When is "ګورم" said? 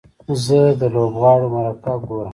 2.05-2.29